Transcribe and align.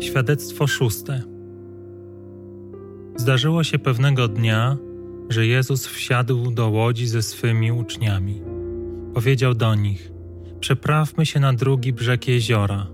Świadectwo 0.00 0.66
szóste. 0.66 1.22
Zdarzyło 3.16 3.64
się 3.64 3.78
pewnego 3.78 4.28
dnia, 4.28 4.76
że 5.28 5.46
Jezus 5.46 5.86
wsiadł 5.86 6.50
do 6.50 6.68
łodzi 6.68 7.06
ze 7.06 7.22
swymi 7.22 7.72
uczniami. 7.72 8.42
Powiedział 9.14 9.54
do 9.54 9.74
nich: 9.74 10.10
Przeprawmy 10.60 11.26
się 11.26 11.40
na 11.40 11.52
drugi 11.52 11.92
brzeg 11.92 12.28
jeziora. 12.28 12.86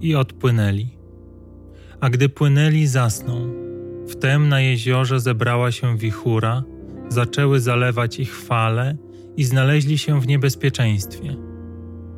I 0.00 0.14
odpłynęli. 0.14 0.88
A 2.00 2.10
gdy 2.10 2.28
płynęli, 2.28 2.86
zasnął. 2.86 3.62
Wtem 4.08 4.48
na 4.48 4.60
jeziorze 4.60 5.20
zebrała 5.20 5.72
się 5.72 5.98
wichura, 5.98 6.62
zaczęły 7.08 7.60
zalewać 7.60 8.18
ich 8.20 8.36
fale 8.36 8.96
i 9.36 9.44
znaleźli 9.44 9.98
się 9.98 10.20
w 10.20 10.26
niebezpieczeństwie. 10.26 11.36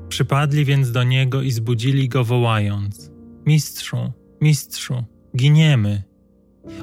Przypadli 0.09 0.65
więc 0.65 0.92
do 0.92 1.03
niego 1.03 1.42
i 1.42 1.51
zbudzili 1.51 2.09
go, 2.09 2.25
wołając: 2.25 3.14
Mistrzu, 3.47 4.12
mistrzu, 4.41 5.05
giniemy. 5.37 6.03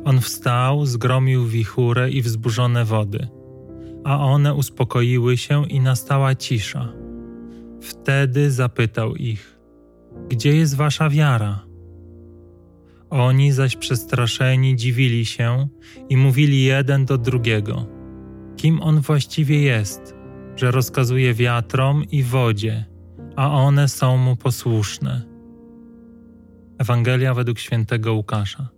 On 0.05 0.19
wstał, 0.19 0.85
zgromił 0.85 1.45
wichurę 1.45 2.11
i 2.11 2.21
wzburzone 2.21 2.85
wody, 2.85 3.27
a 4.03 4.25
one 4.25 4.53
uspokoiły 4.53 5.37
się 5.37 5.67
i 5.67 5.79
nastała 5.79 6.35
cisza. 6.35 6.93
Wtedy 7.81 8.51
zapytał 8.51 9.15
ich: 9.15 9.59
Gdzie 10.29 10.55
jest 10.55 10.75
wasza 10.75 11.09
wiara? 11.09 11.65
Oni 13.09 13.51
zaś 13.51 13.75
przestraszeni 13.75 14.75
dziwili 14.75 15.25
się 15.25 15.67
i 16.09 16.17
mówili 16.17 16.63
jeden 16.63 17.05
do 17.05 17.17
drugiego: 17.17 17.85
Kim 18.57 18.81
on 18.81 18.99
właściwie 18.99 19.61
jest, 19.61 20.15
że 20.55 20.71
rozkazuje 20.71 21.33
wiatrom 21.33 22.03
i 22.11 22.23
wodzie, 22.23 22.85
a 23.35 23.51
one 23.51 23.87
są 23.87 24.17
mu 24.17 24.35
posłuszne? 24.35 25.31
Ewangelia 26.81 27.33
według 27.33 27.59
świętego 27.59 28.13
Łukasza. 28.13 28.69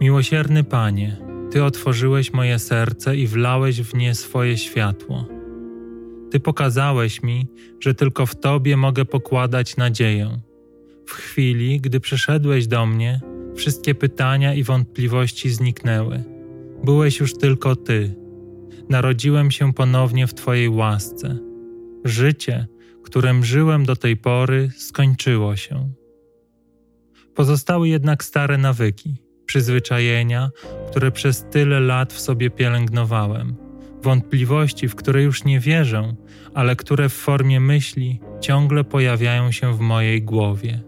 Miłosierny 0.00 0.64
Panie, 0.64 1.16
Ty 1.50 1.64
otworzyłeś 1.64 2.32
moje 2.32 2.58
serce 2.58 3.16
i 3.16 3.26
wlałeś 3.26 3.82
w 3.82 3.94
nie 3.94 4.14
swoje 4.14 4.58
światło. 4.58 5.28
Ty 6.30 6.40
pokazałeś 6.40 7.22
mi, 7.22 7.46
że 7.80 7.94
tylko 7.94 8.26
w 8.26 8.40
Tobie 8.40 8.76
mogę 8.76 9.04
pokładać 9.04 9.76
nadzieję. 9.76 10.40
W 11.06 11.12
chwili, 11.12 11.80
gdy 11.80 12.00
przyszedłeś 12.00 12.66
do 12.66 12.86
mnie, 12.86 13.20
wszystkie 13.54 13.94
pytania 13.94 14.54
i 14.54 14.62
wątpliwości 14.62 15.50
zniknęły. 15.50 16.24
Byłeś 16.84 17.20
już 17.20 17.34
tylko 17.34 17.76
Ty. 17.76 18.14
Narodziłem 18.88 19.50
się 19.50 19.72
ponownie 19.72 20.26
w 20.26 20.34
Twojej 20.34 20.68
łasce. 20.68 21.38
Życie, 22.04 22.66
którym 23.06 23.44
żyłem 23.44 23.84
do 23.84 23.96
tej 23.96 24.16
pory, 24.16 24.70
skończyło 24.76 25.56
się. 25.56 25.90
Pozostały 27.34 27.88
jednak 27.88 28.24
stare 28.24 28.58
nawyki, 28.58 29.16
przyzwyczajenia, 29.46 30.50
które 30.90 31.10
przez 31.10 31.44
tyle 31.50 31.80
lat 31.80 32.12
w 32.12 32.20
sobie 32.20 32.50
pielęgnowałem, 32.50 33.56
wątpliwości, 34.02 34.88
w 34.88 34.94
które 34.94 35.22
już 35.22 35.44
nie 35.44 35.60
wierzę, 35.60 36.14
ale 36.54 36.76
które 36.76 37.08
w 37.08 37.12
formie 37.12 37.60
myśli 37.60 38.20
ciągle 38.40 38.84
pojawiają 38.84 39.52
się 39.52 39.76
w 39.76 39.80
mojej 39.80 40.22
głowie. 40.22 40.80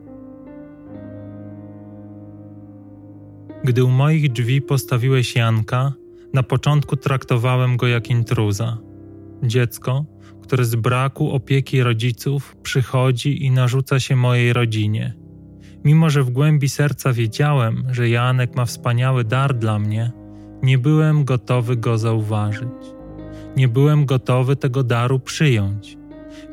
Gdy 3.64 3.84
u 3.84 3.90
moich 3.90 4.32
drzwi 4.32 4.62
postawiłeś 4.62 5.36
Janka, 5.36 5.92
na 6.34 6.42
początku 6.42 6.96
traktowałem 6.96 7.76
go 7.76 7.86
jak 7.86 8.10
intruza. 8.10 8.78
Dziecko, 9.42 10.04
które 10.48 10.64
z 10.64 10.76
braku 10.76 11.32
opieki 11.32 11.82
rodziców 11.82 12.56
przychodzi 12.62 13.44
i 13.44 13.50
narzuca 13.50 14.00
się 14.00 14.16
mojej 14.16 14.52
rodzinie. 14.52 15.14
Mimo, 15.84 16.10
że 16.10 16.22
w 16.22 16.30
głębi 16.30 16.68
serca 16.68 17.12
wiedziałem, 17.12 17.84
że 17.90 18.08
Janek 18.08 18.56
ma 18.56 18.64
wspaniały 18.64 19.24
dar 19.24 19.54
dla 19.54 19.78
mnie, 19.78 20.12
nie 20.62 20.78
byłem 20.78 21.24
gotowy 21.24 21.76
go 21.76 21.98
zauważyć. 21.98 22.68
Nie 23.56 23.68
byłem 23.68 24.06
gotowy 24.06 24.56
tego 24.56 24.82
daru 24.82 25.20
przyjąć, 25.20 25.98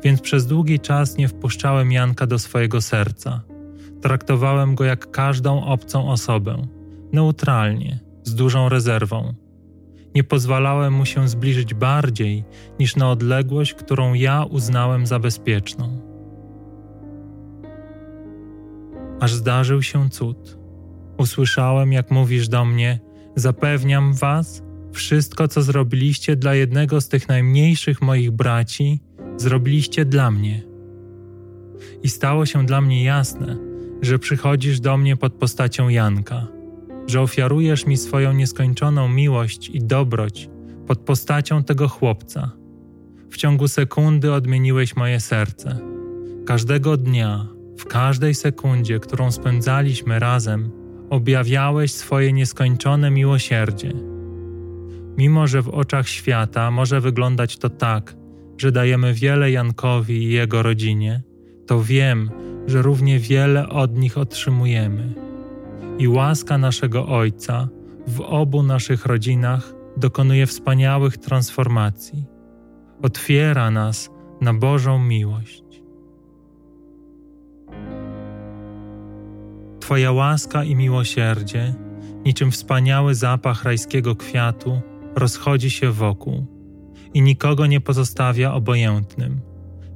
więc 0.04 0.20
przez 0.20 0.46
długi 0.46 0.80
czas 0.80 1.16
nie 1.16 1.28
wpuszczałem 1.28 1.92
Janka 1.92 2.26
do 2.26 2.38
swojego 2.38 2.80
serca. 2.80 3.42
Traktowałem 4.02 4.74
go 4.74 4.84
jak 4.84 5.10
każdą 5.10 5.64
obcą 5.64 6.10
osobę, 6.10 6.66
neutralnie, 7.12 8.00
z 8.24 8.34
dużą 8.34 8.68
rezerwą 8.68 9.34
nie 10.16 10.24
pozwalałem 10.24 10.92
mu 10.92 11.06
się 11.06 11.28
zbliżyć 11.28 11.74
bardziej 11.74 12.44
niż 12.78 12.96
na 12.96 13.10
odległość, 13.10 13.74
którą 13.74 14.14
ja 14.14 14.44
uznałem 14.44 15.06
za 15.06 15.18
bezpieczną. 15.18 16.00
Aż 19.20 19.34
zdarzył 19.34 19.82
się 19.82 20.10
cud. 20.10 20.58
Usłyszałem, 21.18 21.92
jak 21.92 22.10
mówisz 22.10 22.48
do 22.48 22.64
mnie: 22.64 23.00
Zapewniam 23.34 24.14
was, 24.14 24.62
wszystko, 24.92 25.48
co 25.48 25.62
zrobiliście 25.62 26.36
dla 26.36 26.54
jednego 26.54 27.00
z 27.00 27.08
tych 27.08 27.28
najmniejszych 27.28 28.02
moich 28.02 28.30
braci, 28.30 29.00
zrobiliście 29.36 30.04
dla 30.04 30.30
mnie. 30.30 30.62
I 32.02 32.08
stało 32.08 32.46
się 32.46 32.66
dla 32.66 32.80
mnie 32.80 33.04
jasne, 33.04 33.56
że 34.02 34.18
przychodzisz 34.18 34.80
do 34.80 34.96
mnie 34.96 35.16
pod 35.16 35.34
postacią 35.34 35.88
Janka 35.88 36.55
że 37.06 37.20
ofiarujesz 37.20 37.86
mi 37.86 37.96
swoją 37.96 38.32
nieskończoną 38.32 39.08
miłość 39.08 39.68
i 39.68 39.80
dobroć 39.80 40.48
pod 40.86 40.98
postacią 40.98 41.64
tego 41.64 41.88
chłopca. 41.88 42.50
W 43.30 43.36
ciągu 43.36 43.68
sekundy 43.68 44.32
odmieniłeś 44.32 44.96
moje 44.96 45.20
serce. 45.20 45.78
Każdego 46.46 46.96
dnia, 46.96 47.46
w 47.78 47.84
każdej 47.84 48.34
sekundzie, 48.34 49.00
którą 49.00 49.32
spędzaliśmy 49.32 50.18
razem, 50.18 50.70
objawiałeś 51.10 51.92
swoje 51.92 52.32
nieskończone 52.32 53.10
miłosierdzie. 53.10 53.92
Mimo, 55.18 55.46
że 55.46 55.62
w 55.62 55.68
oczach 55.68 56.08
świata 56.08 56.70
może 56.70 57.00
wyglądać 57.00 57.56
to 57.56 57.70
tak, 57.70 58.16
że 58.58 58.72
dajemy 58.72 59.14
wiele 59.14 59.50
Jankowi 59.50 60.22
i 60.22 60.30
jego 60.30 60.62
rodzinie, 60.62 61.22
to 61.66 61.82
wiem, 61.82 62.30
że 62.66 62.82
równie 62.82 63.18
wiele 63.18 63.68
od 63.68 63.98
nich 63.98 64.18
otrzymujemy 64.18 65.25
i 65.98 66.08
łaska 66.08 66.58
naszego 66.58 67.06
Ojca 67.06 67.68
w 68.06 68.20
obu 68.20 68.62
naszych 68.62 69.06
rodzinach 69.06 69.74
dokonuje 69.96 70.46
wspaniałych 70.46 71.18
transformacji. 71.18 72.24
Otwiera 73.02 73.70
nas 73.70 74.10
na 74.40 74.54
Bożą 74.54 74.98
miłość. 74.98 75.62
Twoja 79.80 80.12
łaska 80.12 80.64
i 80.64 80.74
miłosierdzie, 80.74 81.74
niczym 82.24 82.50
wspaniały 82.50 83.14
zapach 83.14 83.64
rajskiego 83.64 84.16
kwiatu, 84.16 84.80
rozchodzi 85.14 85.70
się 85.70 85.92
wokół 85.92 86.46
i 87.14 87.22
nikogo 87.22 87.66
nie 87.66 87.80
pozostawia 87.80 88.52
obojętnym. 88.52 89.40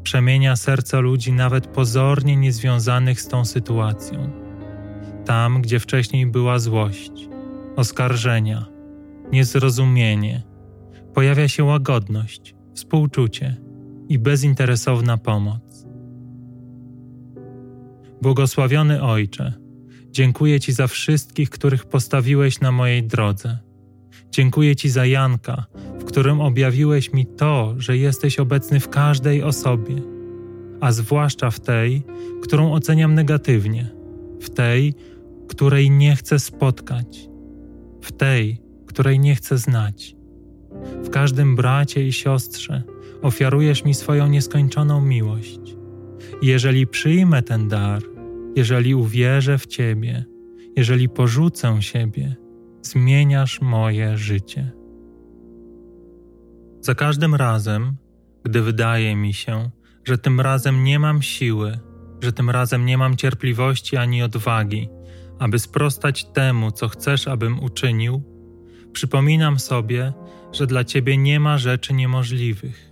Przemienia 0.02 0.56
serca 0.56 1.00
ludzi 1.00 1.32
nawet 1.32 1.66
pozornie 1.66 2.36
niezwiązanych 2.36 3.20
z 3.20 3.28
tą 3.28 3.44
sytuacją 3.44 4.39
tam, 5.25 5.62
gdzie 5.62 5.81
wcześniej 5.81 6.26
była 6.26 6.58
złość, 6.58 7.12
oskarżenia, 7.76 8.66
niezrozumienie, 9.32 10.42
pojawia 11.14 11.48
się 11.48 11.64
łagodność, 11.64 12.54
współczucie 12.75 13.56
i 14.09 14.19
bezinteresowna 14.19 15.16
pomoc. 15.16 15.86
Błogosławiony 18.22 19.03
Ojcze, 19.03 19.53
dziękuję 20.10 20.60
Ci 20.60 20.72
za 20.72 20.86
wszystkich, 20.86 21.50
których 21.50 21.84
postawiłeś 21.86 22.60
na 22.60 22.72
mojej 22.72 23.03
drodze. 23.03 23.59
Dziękuję 24.30 24.76
Ci 24.76 24.89
za 24.89 25.06
Janka, 25.06 25.65
w 26.00 26.04
którym 26.04 26.41
objawiłeś 26.41 27.12
mi 27.12 27.27
to, 27.27 27.74
że 27.78 27.97
jesteś 27.97 28.39
obecny 28.39 28.80
w 28.80 28.89
każdej 28.89 29.42
osobie, 29.42 29.97
a 30.80 30.92
zwłaszcza 30.92 31.50
w 31.50 31.60
tej, 31.60 32.03
którą 32.42 32.72
oceniam 32.72 33.15
negatywnie, 33.15 33.91
w 34.41 34.50
tej, 34.50 34.94
której 35.50 35.91
nie 35.91 36.16
chcę 36.16 36.38
spotkać, 36.38 37.28
w 38.02 38.12
tej, 38.12 38.62
której 38.86 39.20
nie 39.20 39.34
chcę 39.34 39.58
znać. 39.58 40.16
W 41.04 41.10
każdym 41.10 41.56
bracie 41.56 42.06
i 42.06 42.12
siostrze 42.12 42.82
ofiarujesz 43.22 43.84
mi 43.84 43.94
swoją 43.94 44.28
nieskończoną 44.28 45.00
miłość. 45.00 45.60
Jeżeli 46.42 46.86
przyjmę 46.86 47.42
ten 47.42 47.68
dar, 47.68 48.02
jeżeli 48.56 48.94
uwierzę 48.94 49.58
w 49.58 49.66
Ciebie, 49.66 50.24
jeżeli 50.76 51.08
porzucę 51.08 51.82
siebie, 51.82 52.36
zmieniasz 52.82 53.60
moje 53.60 54.18
życie. 54.18 54.72
Za 56.80 56.94
każdym 56.94 57.34
razem, 57.34 57.96
gdy 58.44 58.62
wydaje 58.62 59.16
mi 59.16 59.34
się, 59.34 59.70
że 60.04 60.18
tym 60.18 60.41
razem 60.41 60.84
nie 60.84 60.98
mam 60.98 61.22
siły, 61.22 61.78
że 62.20 62.32
tym 62.32 62.50
razem 62.50 62.86
nie 62.86 62.98
mam 62.98 63.16
cierpliwości 63.16 63.96
ani 63.96 64.22
odwagi, 64.22 64.88
aby 65.41 65.59
sprostać 65.59 66.25
temu, 66.25 66.71
co 66.71 66.89
chcesz, 66.89 67.28
abym 67.28 67.60
uczynił, 67.60 68.22
przypominam 68.92 69.59
sobie, 69.59 70.13
że 70.53 70.66
dla 70.66 70.84
Ciebie 70.84 71.16
nie 71.16 71.41
ma 71.41 71.59
rzeczy 71.59 71.95
niemożliwych, 71.95 72.91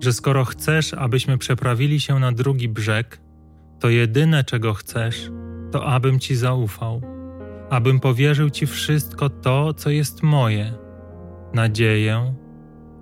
że 0.00 0.12
skoro 0.12 0.44
chcesz, 0.44 0.94
abyśmy 0.94 1.38
przeprawili 1.38 2.00
się 2.00 2.18
na 2.18 2.32
drugi 2.32 2.68
brzeg, 2.68 3.20
to 3.80 3.88
jedyne, 3.88 4.44
czego 4.44 4.74
chcesz, 4.74 5.30
to 5.72 5.86
abym 5.86 6.18
Ci 6.18 6.36
zaufał, 6.36 7.02
abym 7.70 8.00
powierzył 8.00 8.50
Ci 8.50 8.66
wszystko 8.66 9.30
to, 9.30 9.74
co 9.74 9.90
jest 9.90 10.22
moje 10.22 10.72
nadzieję, 11.52 12.34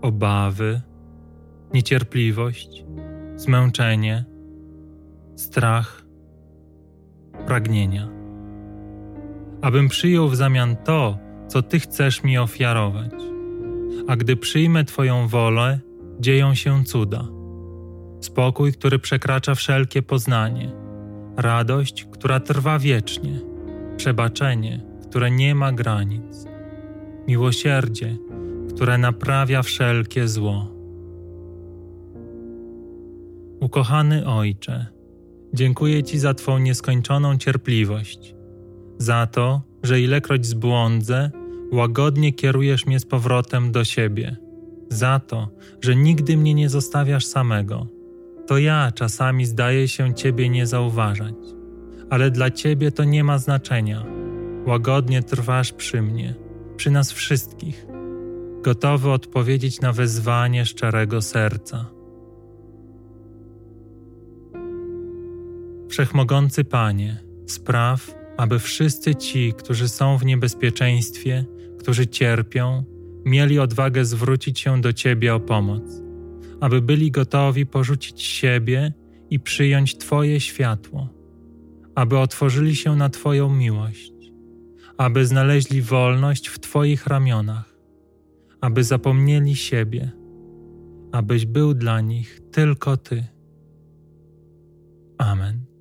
obawy, 0.03 0.81
niecierpliwość, 1.75 2.85
zmęczenie, 3.37 4.25
strach, 5.37 6.05
pragnienia. 7.47 8.22
Abym 9.63 9.89
przyjął 9.89 10.29
w 10.29 10.37
zamian 10.37 10.77
to, 10.77 11.19
co 11.49 11.63
Ty 11.63 11.81
chcesz 11.81 12.23
mi 12.23 12.39
ofiarować. 12.39 13.13
A 14.09 14.17
gdy 14.17 14.37
przyjmę 14.37 14.85
Twoją 14.85 15.29
wolę, 15.29 15.81
dzieją 16.21 16.55
się 16.55 16.85
cuda. 16.85 17.29
Spokój, 18.21 18.73
który 18.73 18.99
przekracza 18.99 19.55
wszelkie 19.55 20.03
poznanie, 20.03 20.73
radość, 21.37 22.05
która 22.05 22.41
trwa 22.41 22.79
wiecznie, 22.79 23.41
przebaczenie, 23.97 24.85
które 25.09 25.31
nie 25.31 25.55
ma 25.55 25.73
granic, 25.73 26.47
miłosierdzie, 27.29 28.17
które 28.75 28.99
naprawia 28.99 29.63
wszelkie 29.63 30.29
zło. 30.29 30.73
Ukochany 33.61 34.27
Ojcze, 34.27 34.87
dziękuję 35.55 36.03
Ci 36.03 36.19
za 36.19 36.35
Twą 36.35 36.59
nieskończoną 36.59 37.39
cierpliwość, 37.39 38.35
za 38.99 39.27
to, 39.27 39.63
że 39.83 40.01
ilekroć 40.01 40.47
zbłądzę, 40.47 41.31
łagodnie 41.73 42.33
kierujesz 42.33 42.87
mnie 42.87 43.01
z 43.01 43.07
powrotem 43.07 43.73
do 43.73 43.85
siebie, 43.85 44.37
za 44.89 45.21
to, 45.21 45.49
że 45.81 45.97
nigdy 45.97 46.37
mnie 46.37 46.55
nie 46.55 46.69
zostawiasz 46.69 47.27
samego. 47.27 47.87
To 48.47 48.59
ja 48.59 48.93
czasami 48.95 49.47
zdaje 49.47 49.89
się 49.89 50.15
Ciebie 50.15 50.49
nie 50.49 50.67
zauważać, 50.67 51.35
ale 52.11 52.31
dla 52.31 52.51
Ciebie 52.51 52.93
to 52.93 53.05
nie 53.05 53.25
ma 53.25 53.39
znaczenia. 53.39 54.05
Łagodnie 54.67 55.23
trwasz 55.23 55.73
przy 55.73 56.03
mnie, 56.03 56.35
przy 56.77 56.91
nas 56.91 57.13
wszystkich, 57.13 57.87
gotowy 58.63 59.11
odpowiedzieć 59.11 59.81
na 59.81 59.93
wezwanie 59.93 60.67
szczerego 60.67 61.23
serca. 61.23 61.87
Wszechmogący 65.89 66.65
Panie, 66.65 67.21
spraw, 67.47 68.15
aby 68.43 68.59
wszyscy 68.59 69.15
ci, 69.15 69.53
którzy 69.53 69.89
są 69.89 70.19
w 70.19 70.25
niebezpieczeństwie, 70.25 71.45
którzy 71.79 72.07
cierpią, 72.07 72.85
mieli 73.25 73.59
odwagę 73.59 74.05
zwrócić 74.05 74.61
się 74.61 74.81
do 74.81 74.93
Ciebie 74.93 75.35
o 75.35 75.41
pomoc, 75.41 75.83
aby 76.61 76.81
byli 76.81 77.11
gotowi 77.11 77.67
porzucić 77.67 78.23
siebie 78.23 78.93
i 79.31 79.41
przyjąć 79.41 79.97
Twoje 79.99 80.41
światło, 80.41 81.09
aby 81.95 82.19
otworzyli 82.19 82.77
się 82.77 82.97
na 82.97 83.09
Twoją 83.09 83.55
miłość, 83.55 84.13
aby 84.97 85.27
znaleźli 85.27 85.83
wolność 85.83 86.49
w 86.49 86.59
Twoich 86.59 87.07
ramionach, 87.07 87.75
aby 88.61 88.85
zapomnieli 88.85 89.57
siebie, 89.57 90.11
abyś 91.13 91.47
był 91.47 91.75
dla 91.75 92.01
nich 92.01 92.41
tylko 92.53 92.97
Ty. 92.97 93.25
Amen. 95.19 95.72